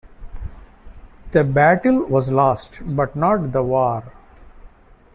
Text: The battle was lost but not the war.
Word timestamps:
The 1.29 1.43
battle 1.43 2.03
was 2.05 2.31
lost 2.31 2.79
but 2.83 3.15
not 3.15 3.51
the 3.51 3.61
war. 3.61 4.11